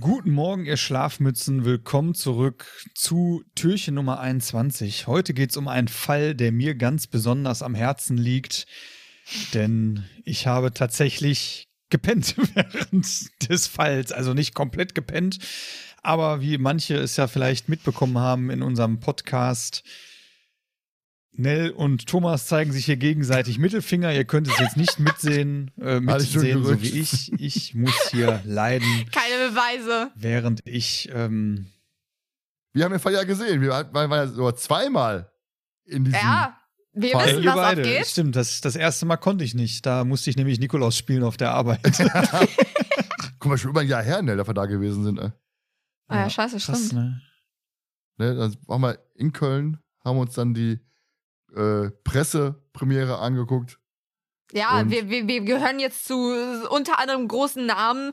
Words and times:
Guten 0.00 0.30
Morgen, 0.30 0.64
ihr 0.64 0.78
Schlafmützen. 0.78 1.66
Willkommen 1.66 2.14
zurück 2.14 2.66
zu 2.94 3.44
Türchen 3.54 3.94
Nummer 3.94 4.20
21. 4.20 5.06
Heute 5.06 5.34
geht 5.34 5.50
es 5.50 5.58
um 5.58 5.68
einen 5.68 5.88
Fall, 5.88 6.34
der 6.34 6.50
mir 6.50 6.74
ganz 6.74 7.06
besonders 7.06 7.62
am 7.62 7.74
Herzen 7.74 8.16
liegt, 8.16 8.66
denn 9.52 10.02
ich 10.24 10.46
habe 10.46 10.72
tatsächlich 10.72 11.68
gepennt 11.90 12.36
während 12.54 13.50
des 13.50 13.66
Falls. 13.66 14.12
Also 14.12 14.32
nicht 14.32 14.54
komplett 14.54 14.94
gepennt, 14.94 15.40
aber 16.02 16.40
wie 16.40 16.56
manche 16.56 16.96
es 16.96 17.18
ja 17.18 17.26
vielleicht 17.26 17.68
mitbekommen 17.68 18.16
haben 18.16 18.48
in 18.48 18.62
unserem 18.62 18.98
Podcast, 18.98 19.84
Nell 21.42 21.70
und 21.70 22.06
Thomas 22.06 22.46
zeigen 22.46 22.70
sich 22.70 22.84
hier 22.84 22.96
gegenseitig 22.96 23.58
Mittelfinger. 23.58 24.12
Ihr 24.12 24.24
könnt 24.24 24.46
es 24.46 24.56
jetzt 24.60 24.76
nicht 24.76 25.00
mitsehen, 25.00 25.72
äh, 25.80 25.98
mitsehen, 25.98 26.62
so 26.62 26.80
wie 26.80 27.00
ich. 27.00 27.32
Ich 27.32 27.74
muss 27.74 28.10
hier 28.10 28.40
leiden. 28.44 28.86
Keine 29.10 29.50
Beweise. 29.50 30.12
Während 30.14 30.64
ich. 30.66 31.10
Ähm, 31.12 31.66
wir 32.72 32.84
haben 32.84 32.92
den 32.92 33.00
Fall 33.00 33.12
ja 33.12 33.24
gesehen. 33.24 33.60
Wir 33.60 33.70
waren 33.70 34.10
ja 34.10 34.26
sogar 34.28 34.54
zweimal 34.54 35.32
in 35.84 36.04
diesem. 36.04 36.20
Ja. 36.20 36.56
Wir 36.92 37.10
Fall. 37.10 37.26
wissen, 37.26 37.44
was 37.44 37.54
beide. 37.56 37.82
abgeht. 37.82 38.06
Stimmt, 38.06 38.36
das, 38.36 38.60
das 38.60 38.76
erste 38.76 39.04
Mal 39.06 39.16
konnte 39.16 39.42
ich 39.42 39.54
nicht. 39.54 39.84
Da 39.84 40.04
musste 40.04 40.30
ich 40.30 40.36
nämlich 40.36 40.60
Nikolaus 40.60 40.96
spielen 40.96 41.24
auf 41.24 41.36
der 41.36 41.52
Arbeit. 41.52 41.80
Guck 43.40 43.50
mal, 43.50 43.58
schon 43.58 43.70
über 43.70 43.80
ein 43.80 43.88
Jahr 43.88 44.02
her, 44.02 44.22
ne, 44.22 44.36
dass 44.36 44.46
wir 44.46 44.54
da 44.54 44.66
gewesen 44.66 45.02
sind. 45.02 45.16
Ne? 45.16 45.32
Ah 46.06 46.20
ja, 46.20 46.30
scheiße, 46.30 46.58
Krass, 46.58 46.86
stimmt. 46.86 46.92
ne? 46.92 47.20
Ne, 48.18 48.34
dann 48.36 48.56
waren 48.66 48.80
wir 48.82 48.98
in 49.16 49.32
Köln, 49.32 49.78
haben 50.04 50.18
uns 50.18 50.34
dann 50.34 50.54
die 50.54 50.78
äh, 51.54 51.90
Pressepremiere 52.04 53.18
angeguckt. 53.18 53.78
Ja, 54.52 54.88
wir, 54.88 55.08
wir, 55.08 55.26
wir 55.26 55.40
gehören 55.40 55.80
jetzt 55.80 56.06
zu 56.06 56.14
unter 56.70 56.98
anderem 56.98 57.26
großen 57.26 57.64
Namen. 57.64 58.12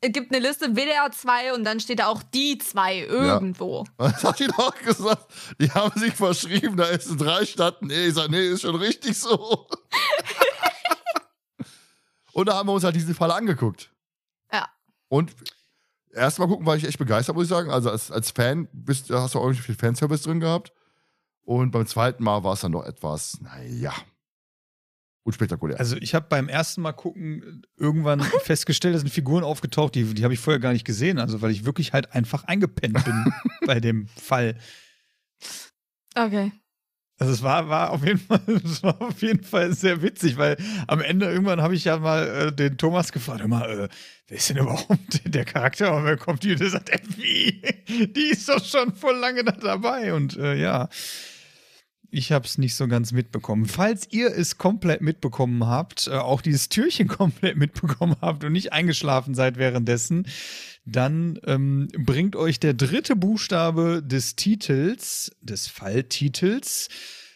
Es 0.00 0.12
gibt 0.12 0.32
eine 0.32 0.46
Liste 0.46 0.76
WDR 0.76 1.10
2 1.10 1.54
und 1.54 1.64
dann 1.64 1.80
steht 1.80 1.98
da 1.98 2.06
auch 2.06 2.22
die 2.22 2.58
2 2.58 3.00
irgendwo. 3.00 3.84
Was 3.96 4.22
hat 4.22 4.38
die 4.38 4.46
doch 4.46 4.74
gesagt? 4.76 5.26
Die 5.60 5.70
haben 5.70 5.98
sich 5.98 6.14
verschrieben, 6.14 6.76
da 6.76 6.84
ist 6.84 7.10
ein 7.10 7.18
drei 7.18 7.44
statt 7.46 7.82
ein 7.82 7.90
E. 7.90 8.06
Ich 8.06 8.14
sag, 8.14 8.30
nee, 8.30 8.48
ist 8.48 8.62
schon 8.62 8.76
richtig 8.76 9.18
so. 9.18 9.66
Und 12.38 12.46
da 12.46 12.54
haben 12.54 12.68
wir 12.68 12.72
uns 12.72 12.84
halt 12.84 12.94
diesen 12.94 13.16
Fall 13.16 13.32
angeguckt. 13.32 13.90
Ja. 14.52 14.68
Und 15.08 15.34
erstmal 16.12 16.46
gucken 16.46 16.66
war 16.66 16.76
ich 16.76 16.84
echt 16.84 16.98
begeistert, 16.98 17.34
muss 17.34 17.46
ich 17.46 17.50
sagen. 17.50 17.68
Also 17.68 17.90
als, 17.90 18.12
als 18.12 18.30
Fan 18.30 18.68
bist, 18.72 19.10
hast 19.10 19.34
du 19.34 19.40
auch 19.40 19.44
irgendwie 19.44 19.62
viel 19.62 19.74
Fanservice 19.74 20.22
drin 20.22 20.38
gehabt. 20.38 20.72
Und 21.48 21.70
beim 21.70 21.86
zweiten 21.86 22.22
Mal 22.22 22.44
war 22.44 22.52
es 22.52 22.60
dann 22.60 22.72
doch 22.72 22.84
etwas, 22.84 23.40
naja, 23.40 23.94
unspektakulär. 25.22 25.78
Also 25.78 25.96
ich 25.96 26.14
habe 26.14 26.26
beim 26.28 26.46
ersten 26.50 26.82
Mal 26.82 26.92
gucken 26.92 27.62
irgendwann 27.78 28.20
festgestellt, 28.42 28.94
da 28.94 28.98
sind 28.98 29.08
Figuren 29.08 29.44
aufgetaucht, 29.44 29.94
die, 29.94 30.12
die 30.12 30.24
habe 30.24 30.34
ich 30.34 30.40
vorher 30.40 30.60
gar 30.60 30.74
nicht 30.74 30.84
gesehen. 30.84 31.18
Also 31.18 31.40
weil 31.40 31.50
ich 31.50 31.64
wirklich 31.64 31.94
halt 31.94 32.12
einfach 32.12 32.44
eingepennt 32.44 33.02
bin 33.02 33.32
bei 33.66 33.80
dem 33.80 34.08
Fall. 34.08 34.58
Okay. 36.14 36.52
Also 37.18 37.32
es 37.32 37.42
war, 37.42 37.70
war, 37.70 37.92
auf 37.92 38.04
jeden 38.04 38.18
Fall, 38.18 38.42
es 38.62 38.82
war 38.82 39.00
auf 39.00 39.22
jeden 39.22 39.42
Fall 39.42 39.72
sehr 39.72 40.02
witzig, 40.02 40.36
weil 40.36 40.58
am 40.86 41.00
Ende 41.00 41.30
irgendwann 41.30 41.62
habe 41.62 41.74
ich 41.74 41.84
ja 41.84 41.98
mal 41.98 42.28
äh, 42.28 42.52
den 42.52 42.76
Thomas 42.76 43.10
gefragt, 43.10 43.48
mal, 43.48 43.70
äh, 43.70 43.88
wer 44.26 44.36
ist 44.36 44.50
denn 44.50 44.58
überhaupt 44.58 45.22
der 45.24 45.46
Charakter? 45.46 45.96
Und 45.96 46.04
wer 46.04 46.18
kommt 46.18 46.42
die? 46.42 46.52
Und 46.52 46.60
der 46.60 46.68
sagt, 46.68 46.90
ey, 46.90 47.00
wie? 47.16 48.06
Die 48.12 48.28
ist 48.32 48.50
doch 48.50 48.62
schon 48.62 48.94
voll 48.94 49.16
lange 49.16 49.44
da 49.44 49.52
dabei. 49.52 50.12
Und 50.12 50.36
äh, 50.36 50.54
ja, 50.56 50.90
ich 52.10 52.32
habe 52.32 52.46
es 52.46 52.58
nicht 52.58 52.74
so 52.74 52.88
ganz 52.88 53.12
mitbekommen. 53.12 53.66
Falls 53.66 54.10
ihr 54.10 54.34
es 54.34 54.56
komplett 54.56 55.00
mitbekommen 55.00 55.66
habt, 55.66 56.06
äh, 56.06 56.12
auch 56.12 56.40
dieses 56.40 56.68
Türchen 56.68 57.08
komplett 57.08 57.56
mitbekommen 57.56 58.16
habt 58.20 58.44
und 58.44 58.52
nicht 58.52 58.72
eingeschlafen 58.72 59.34
seid 59.34 59.56
währenddessen, 59.56 60.26
dann 60.84 61.38
ähm, 61.44 61.88
bringt 61.98 62.34
euch 62.34 62.60
der 62.60 62.74
dritte 62.74 63.14
Buchstabe 63.14 64.02
des 64.02 64.36
Titels, 64.36 65.32
des 65.42 65.66
Falltitels, 65.66 66.88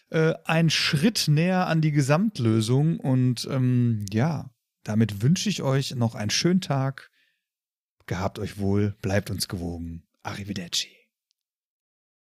äh, 0.09 0.33
einen 0.45 0.71
Schritt 0.71 1.27
näher 1.27 1.67
an 1.67 1.81
die 1.81 1.91
Gesamtlösung. 1.91 2.99
Und 2.99 3.47
ähm, 3.51 4.05
ja, 4.11 4.49
damit 4.83 5.21
wünsche 5.21 5.49
ich 5.49 5.61
euch 5.61 5.95
noch 5.95 6.15
einen 6.15 6.31
schönen 6.31 6.61
Tag. 6.61 7.11
Gehabt 8.07 8.39
euch 8.39 8.57
wohl, 8.57 8.95
bleibt 9.01 9.29
uns 9.29 9.47
gewogen. 9.47 10.03
Arrivederci. 10.23 11.02